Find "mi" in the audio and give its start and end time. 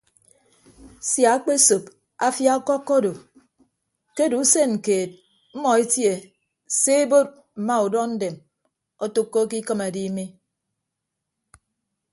10.15-10.25